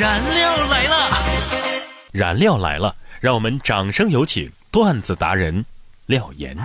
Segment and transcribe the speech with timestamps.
[0.00, 0.96] 燃料来了！
[2.10, 5.62] 燃料来了，让我们掌声有请段子达人
[6.06, 6.56] 廖岩。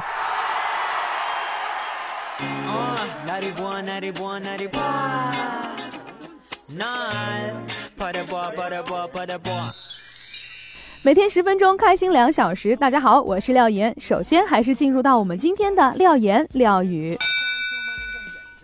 [11.03, 12.73] 每天十分钟，开心两小时。
[12.77, 13.93] 大家好，我是廖岩。
[13.99, 17.17] 首先还是进入到我们今天的廖岩廖语。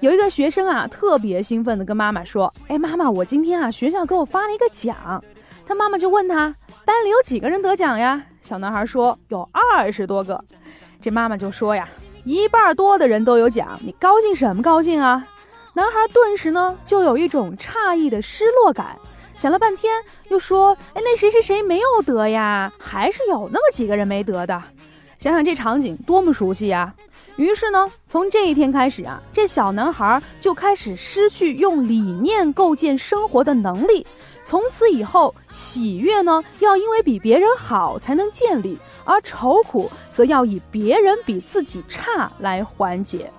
[0.01, 5.23] 有一个学生啊，特别兴奋的跟妈妈说：“哎，妈妈，我今天啊，学校给我发了一个奖。”
[5.67, 6.51] 他妈妈就问他
[6.83, 10.43] ：“班里有几个人得奖呀？”小男孩说：“有二十多个。”
[10.99, 11.87] 这妈妈就说呀
[12.25, 15.23] ：“一半多的人都有奖，你高兴什么高兴啊？”
[15.73, 18.97] 男孩顿时呢，就有一种诧异的失落感。
[19.35, 19.93] 想了半天，
[20.29, 22.73] 又说：“哎，那谁谁谁没有得呀？
[22.79, 24.63] 还是有那么几个人没得的。
[25.19, 26.91] 想想这场景多么熟悉呀！”
[27.37, 34.05] 于是呢，从这一天开始啊，这小男孩就开始失去用理念构建生活的能力。
[34.43, 43.31] 从此以后，喜悦呢要因为比别人好才能建立，而愁苦则要以别人比自己差来缓解。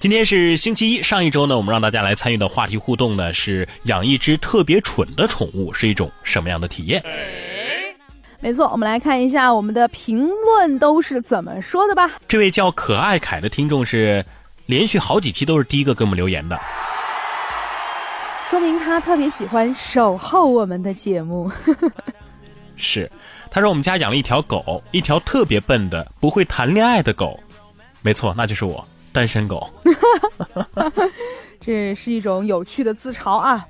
[0.00, 7.04] 今天是星期一，上一周呢，我们让大家来参与的话题互动呢是养一只特别蠢的宠物是一种什么样的体验？
[8.40, 12.12] 没错，我们来看一下我们的评论都是怎么说的吧。
[12.26, 14.24] 这位叫可爱凯的听众是
[14.64, 16.58] 连续好几期都是第一个给我们留言的，
[18.48, 21.52] 说明他特别喜欢守候我们的节目。
[22.74, 23.10] 是，
[23.50, 27.38] 他说我们家养了一条狗，一条特别笨的不会谈恋爱的狗，
[28.00, 28.82] 没错，那就是我。
[29.12, 29.68] 单身狗，
[31.60, 33.66] 这是一种有趣的自嘲啊！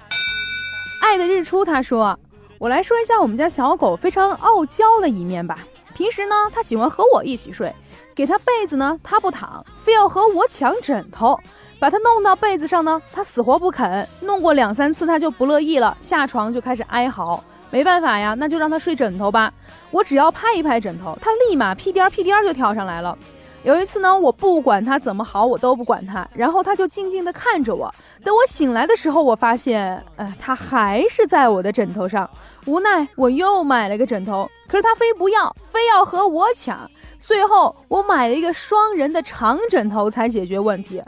[1.02, 2.18] 爱的日出，他说
[2.58, 5.58] ：“我来说一下我们家小狗非常傲娇的一面吧。
[5.94, 7.74] 平时呢，它喜欢和我一起睡，
[8.14, 11.38] 给它被子呢，它不躺，非要和我抢枕头。
[11.78, 14.06] 把它弄到被子上呢，它死活不肯。
[14.20, 17.42] 弄过两三次，它就不乐意了，下床就开始哀嚎。
[17.70, 19.50] 没办法呀，那就让它睡枕头吧。
[19.90, 23.16] 我只要拍一拍枕头，它立马屁颠屁颠就跳上来了。”
[23.62, 27.94] 有一次呢，我不管他怎么好，我都不管他，然后他就静静地看着我。
[28.24, 32.28] 等我醒来的时候，我发现，呃，他还是在我的枕头上。
[32.64, 36.90] 无奈，我又买了个枕头，可是他非不要，非要和我抢。
[37.20, 41.02] 最后，我买了一个双人的长枕头才解决问题。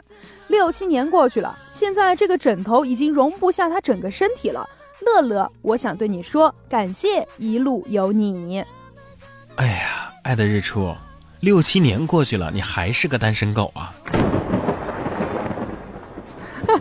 [0.47, 4.67] 六七年过去了，现在这个枕头已经容不下他整个身体了。
[5.01, 8.63] 乐乐，我想对你说，感谢一路有你。
[9.55, 10.93] 哎呀，爱的日出。
[11.43, 13.93] 六七年过去了，你还是个单身狗啊！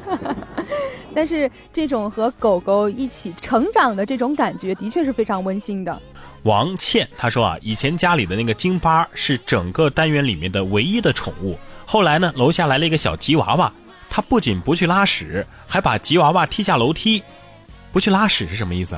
[1.13, 6.01] 但是这种和狗狗一起成长的这种感觉，的确是非常温馨的。
[6.45, 13.73] 王倩她说啊，以前家里的那个京巴是整个单元里面的唯一的宠物，后来呢，楼下来了一个小吉娃娃，
[14.09, 17.21] 它不仅不去拉屎，还把吉娃娃踢下楼梯。
[17.91, 18.97] 不去拉屎是什么意思？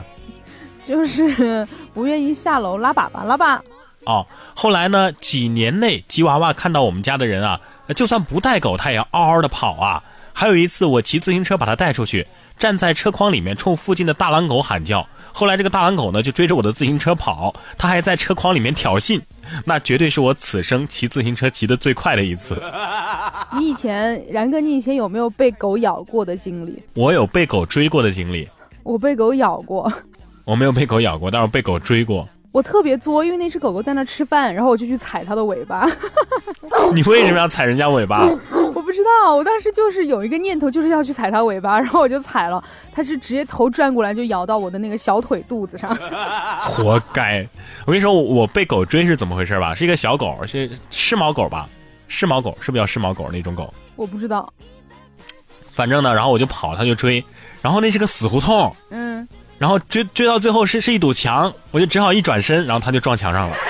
[0.84, 3.64] 就是不愿意下楼拉粑粑了吧？
[4.06, 5.10] 哦，后来呢？
[5.12, 7.60] 几年内，吉娃娃看到我们家的人啊，
[7.97, 10.03] 就算不带狗，它也要嗷嗷的跑啊。
[10.32, 12.26] 还有一次，我骑自行车把它带出去，
[12.59, 15.06] 站在车筐里面冲附近的大狼狗喊叫。
[15.32, 19.20] 后来这个大狼狗呢，就追着我的自行车跑，它还在车筐里面挑衅。
[19.65, 22.60] 那绝对是我此生骑自行车骑的最快的一次。
[23.59, 26.82] 你以前，然哥，你以前有没有被狗咬过的经历？
[26.94, 28.48] 我有被狗追过的经历。
[28.82, 29.91] 我被狗咬过。
[30.44, 32.28] 我没有被狗咬过，但是被狗追过。
[32.54, 35.91] 我特别作，因为那只狗狗在那吃饭，然后我就去踩它的尾巴。
[36.94, 38.25] 你为什么要踩人家尾巴？
[38.72, 45.92] 我不知道，我当时就是有一个念头，就是要去踩它尾巴，然后我就踩了，它是直接头转过来就咬到我的那个小腿肚子上。
[46.62, 47.44] 活该！
[47.87, 49.75] 我跟你说，我被狗追是怎么回事吧？
[49.75, 51.69] 是一个小狗，是湿毛狗吧？
[52.06, 53.75] 湿毛狗是不是叫湿毛狗那种狗？
[53.97, 54.48] 我不知道。
[55.72, 57.25] 反正呢，然后我就跑，它就追，
[57.60, 58.72] 然后那是个死胡同。
[58.91, 59.26] 嗯。
[59.59, 63.56] 然后追追到最后是是一堵墙，我就只好一转身，然后他就撞墙上了。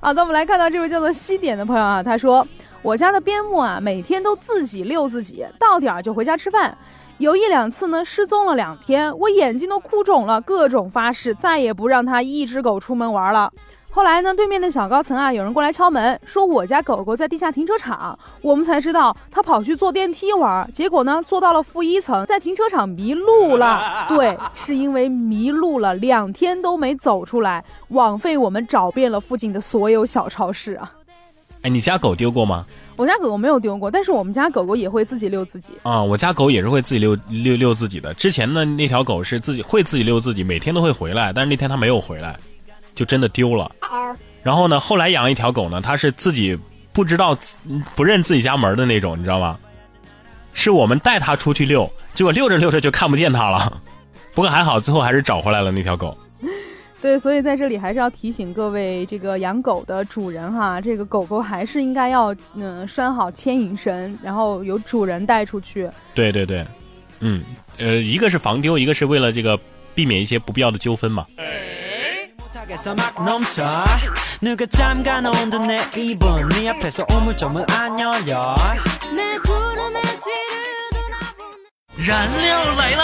[0.00, 2.46] 好的，我们来看到这位叫做西点的朋友啊，他说
[2.82, 6.76] ：“我家的边牧啊，每天都自己遛自己，到点儿就回家吃饭。
[7.18, 13.52] 有一两次呢，失踪了两天，我眼睛都哭肿了，各种发誓再也不让他一只狗出门玩了。”
[13.94, 18.18] 后来呢，对面的小高层啊，有人过来敲门，说我家狗狗在地下停车场。
[18.40, 24.06] 我们才知道，它跑去坐电梯玩，结果呢，坐到了负一层，在停车场迷路了。
[24.08, 30.90] 对，是因为迷路了，两天都没走出来，枉费我们找遍了附近的所有小超市啊。
[31.60, 32.64] 哎，你家狗丢过吗？
[32.96, 35.74] 我家狗狗没有丢过，但是我们家狗狗也会自己遛自己。
[35.82, 38.14] 啊，我家狗也是会自己遛遛遛自己的。
[38.14, 42.38] 之前呢，那条狗是自己会自己遛自己，每天都会回来，但是那天它没有回来，
[42.94, 43.70] 就真的丢了。
[44.42, 46.58] 然后呢，后来养了一条狗呢，它是自己
[46.92, 47.36] 不知道
[47.94, 49.58] 不认自己家门的那种，你知道吗？
[50.54, 53.80] 是我们带它出去遛，结果遛着遛着就看不见它了。
[54.34, 56.16] 不过还好，最后还是找回来了那条狗。
[57.00, 65.90] 对，所以在这里还是要提醒各位这个养狗的主人哈，这个狗狗还是应该要嗯拴好牵引绳，然后由主人带出去。
[66.14, 66.64] 对对对，
[67.20, 67.42] 嗯，
[67.78, 69.58] 呃，一个是防丢，一个是为了这个
[69.94, 71.26] 避免一些不必要的纠纷嘛。
[81.96, 83.02] 燃料来了。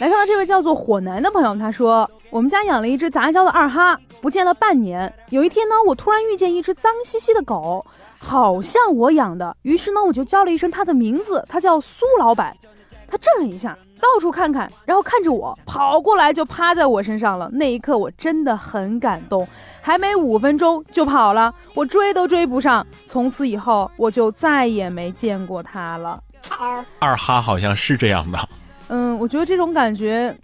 [0.00, 5.12] 来看到这位叫做火男的朋友，他说：“我们家养了一只杂交的二哈，不见了半年。
[5.30, 7.84] 有一天呢，我突然遇见一只脏兮兮的狗，
[8.24, 9.56] 好像我养的。
[9.62, 12.56] 于是呢，我就叫了一声他的名字，他叫苏老板。
[13.06, 17.48] 他震了一下。”到处看看，然后看着我跑过来，就趴在我身上了。
[17.54, 19.48] 那一刻我真的很感动。
[19.80, 22.86] 还没五分钟就跑了，我追都追不上。
[23.06, 26.22] 从此以后我就再也没见过他了。
[26.98, 28.38] 二哈好像是这样的。
[28.88, 30.36] 嗯，我觉得这种感觉，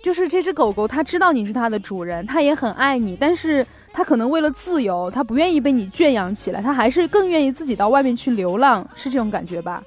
[0.00, 9.80] 就是这只狗狗它知道你是它的主人，它也很爱你，但是它可能为了自由，他不愿意被你圈养起来，他还是更愿意自己到外面去流浪，是这种感觉吧？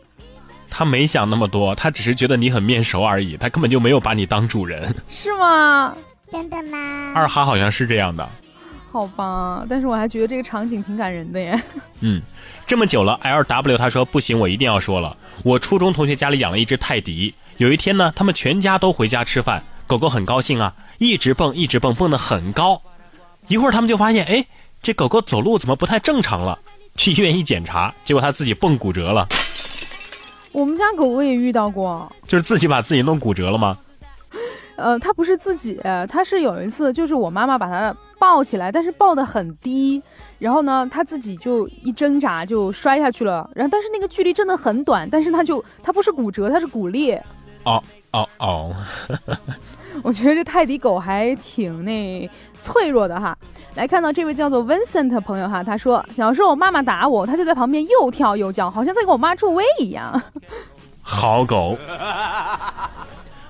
[0.70, 4.82] 他没想那么多，他只是觉得你很面熟而已，他根本就没有把你当主人，
[5.12, 5.94] 是吗？
[6.32, 7.12] 真的吗？
[7.14, 8.28] 二哈好像是这样的，
[8.94, 11.62] 好吧，但是我还觉得这个场景挺感人的耶。
[12.00, 12.22] 嗯，
[12.66, 22.82] 这么久了，L W 他说不行，我一定要说了，我初中同学家里养了一只泰迪，有一天呢，他们全家都回家吃饭，狗狗很高兴啊，一直蹦，一直蹦，蹦得很高，
[23.48, 24.46] 一会儿他们就发现，哎，
[24.82, 26.58] 这狗狗走路怎么不太正常了？
[26.96, 29.28] 去医院一检查，结果它自己蹦骨折了。
[30.52, 33.78] 我们家狗狗也遇到过，就是自己把自己弄骨折了吗？
[34.76, 35.80] 呃，它不是自己，
[36.10, 40.02] 它是有一次，就是我妈妈把它抱起来，但是抱得很低，
[40.40, 47.24] 然后呢，它自己就一挣扎就摔下去了，然后但是那个距离真的很短，但是它就它不是骨折，它是骨裂。
[47.64, 48.76] 哦哦哦。
[50.04, 52.30] 我觉得这泰迪狗还挺那
[52.62, 53.38] 脆弱的哈。
[53.76, 60.22] 来看到这位叫做 Vincent 朋友哈，他说小时候我妈妈打我，他就在旁边又跳又叫，好像在给我妈助威一样。
[61.02, 61.78] 好狗。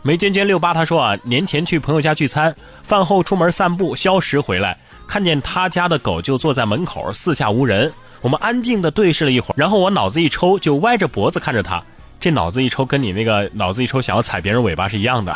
[0.02, 4.78] 梅娟娟六八他说啊，年前去朋友家聚餐，饭后出门散步，消食回来，
[5.08, 7.92] 看见他家的狗就坐在门口，四下无人。
[8.22, 11.82] 我们安静的对视了一会儿，然后我脑子一抽，就歪着脖子看着他。
[12.20, 15.36] 这脑子一抽，跟你那个脑子一抽想要踩别人尾巴是一样的。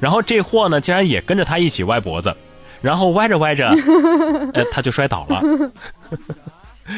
[0.00, 2.34] 然后这货呢，竟然也跟着他一起歪脖子，
[2.82, 3.68] 然后歪着歪着，
[4.52, 5.42] 呃，他就摔倒了。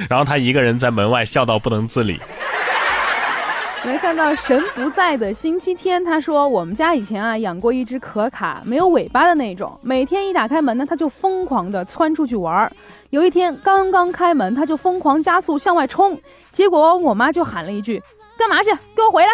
[0.09, 2.21] 然后他一个人在门外笑到不能自理。
[3.85, 12.73] 没看到神不在的星期天，他说我们家以前啊养过一只可卡，没有尾巴的那种，每天一打开门呢，它就疯狂的窜出去玩儿。
[13.11, 16.21] 有一天刚刚开门，它就疯狂加速向外冲，
[16.51, 18.03] 结果我妈就喊了一句
[18.37, 18.73] ：“干嘛去？
[18.97, 19.29] 给我回来！”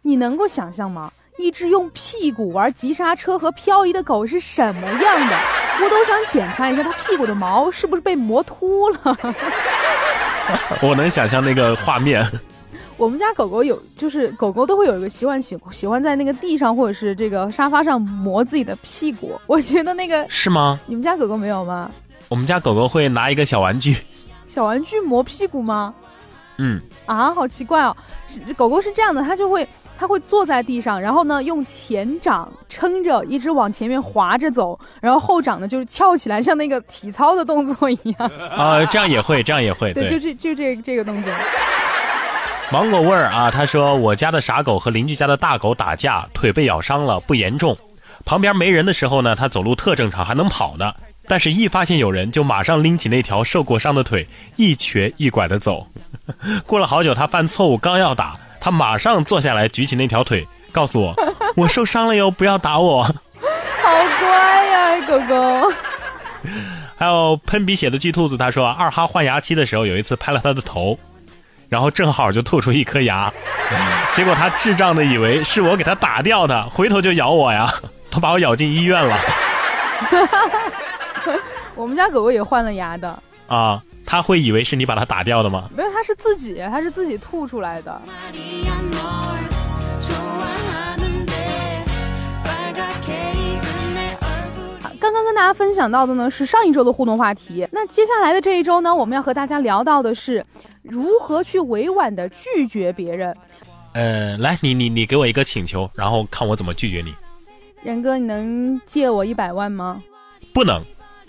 [0.00, 1.12] 你能够想象吗？
[1.38, 5.38] 一只用屁股玩急刹车和漂移的狗是什么样的？
[5.82, 9.18] 我都想检查一下它屁股的毛是不是被磨秃了。
[10.80, 12.24] 我能想象那个画面。
[12.96, 19.38] 我们家狗狗有，就是狗狗都会有一个习惯，喜喜欢在那个地上或者是这个沙发上磨自己的屁股。
[19.46, 20.80] 我觉得那个是吗？
[20.86, 21.90] 你们家狗狗没有吗？
[22.28, 23.94] 我们家狗狗会拿一个小玩具，
[24.46, 25.94] 小玩具磨屁股吗？
[26.56, 26.80] 嗯。
[27.04, 27.94] 啊，好奇怪哦！
[28.56, 29.68] 狗狗是这样的，它就会。
[29.98, 38.30] 它会坐在地上，然后呢，用前掌撑着，一直往前面滑着走，然后后掌呢就是翘起来，像那个体操的动作一样。
[38.54, 39.92] 啊，这样也会，这样也会。
[39.92, 41.32] 对，就这就这这个动作。
[42.70, 47.76] 芒果味儿啊，他说我家的傻狗和邻居家的大狗打架，腿被咬伤了，不严重。
[48.24, 50.92] 旁边没人的时候呢，它走路特正常，还能跑呢。
[51.28, 54.26] 但是，一发现有人，就马上拎起那条受过伤的腿，
[54.56, 55.86] 一瘸一拐的走。
[56.66, 58.36] 过了好久，他犯错误，刚要打。
[58.60, 61.14] 他马上坐下来，举起那条腿，告诉我：
[61.56, 63.12] “我受伤了哟，不要打我。”好
[64.20, 65.72] 乖呀，狗狗。
[66.98, 70.98] 还有喷鼻血的巨兔子，他说：“二哈换牙期的时候，有一次拍了他的头，
[71.68, 73.32] 然后正好就吐出一颗牙，
[74.12, 77.70] 结果他智障的以为是我给他打掉的，回头就咬我呀，
[78.10, 79.18] 他把我咬进医院了。
[81.76, 83.82] ”我们家狗狗也换了牙的啊。
[84.06, 85.68] 他会以为是你把他打掉的吗？
[85.76, 88.00] 没有他是自己他是自己吐出来的。
[94.98, 97.66] 刚刚跟大家分享到的呢是上一周的互动话题。
[97.70, 100.44] 那接下来的这一周呢我们要和大家聊到的是
[100.82, 103.36] 如何去委婉的拒绝别人。
[103.92, 107.14] 呃来你你你给我一个请求然后看我怎么拒绝你。
[107.82, 110.02] 仁哥你能借我一百万吗？
[110.52, 110.82] 不能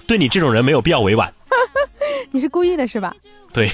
[0.05, 1.31] 对你这种人没有必要委婉。
[2.31, 3.13] 你是故意的是吧？
[3.53, 3.69] 对。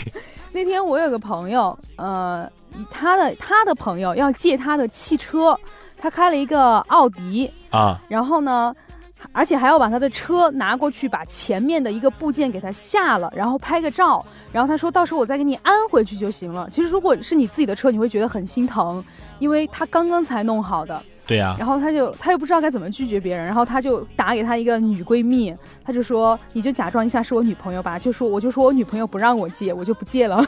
[0.52, 2.50] 那天我有个朋友，呃，
[2.92, 5.58] 他的他的朋友要借他的汽车，
[5.98, 8.76] 他开了一个奥迪啊，然后呢。
[9.32, 16.68] 而且还要把他的车拿过去，把前面的一个部件给他下了，然后拍个照，然后他说到时候我再给你安回去就行了。
[16.70, 19.02] 其实如果是你自己的车，你会觉得很心疼，
[19.40, 21.02] 因为他刚刚才弄好的。
[21.26, 21.56] 对呀。
[21.58, 25.54] 然后他就他又不知道该怎么拒绝别人，然后他就打给他一个女闺蜜，
[25.84, 30.46] 他就说你就假装一下是我女朋友吧，就说我就说我女朋友不让我借，我就不借了。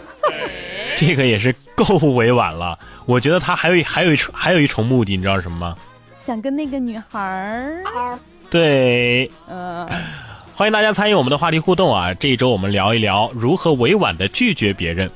[0.97, 5.75] 这个也是够委婉了，我觉得他还有还有一重还有一重目的，你知道是什么吗？
[6.17, 8.17] 想跟那个女孩儿。
[8.49, 9.87] 对，呃，
[10.53, 12.13] 欢迎大家参与我们的话题互动啊！
[12.13, 15.09] 这一周我们聊一聊如何委婉的拒绝别人。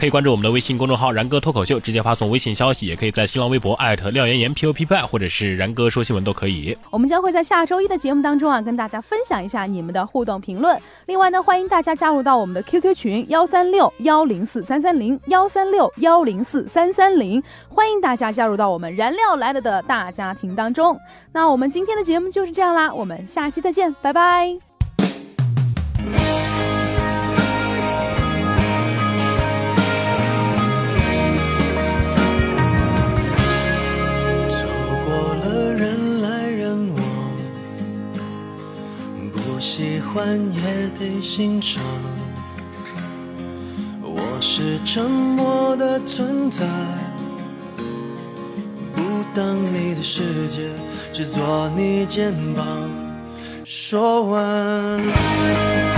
[0.00, 6.74] 可以关注我们的微信公众号“然哥脱口秀”，直接发送微信消息，也可以在新浪微博艾特廖岩岩 P O P P，或者是然哥说新闻都可以。
[6.88, 10.80] 我们将会在下周一的节目当中啊，跟大家分享一下你们的互动评论。
[11.04, 20.98] 另外呢，欢迎大家加入到我们的 QQ 群幺三六幺零四三三零幺三六幺零四三三零，欢迎大家加入到我们燃料来了的大家庭当中。
[21.30, 24.69] 那我们今天的节目就是这样啦，我们下期再见，拜拜。
[40.12, 40.60] 欢也
[40.98, 41.80] 得欣赏。
[44.02, 46.66] 我是沉默的存在，
[48.92, 49.02] 不
[49.32, 50.68] 当你的世界，
[51.12, 52.66] 只做你肩膀。
[53.64, 55.89] 说完。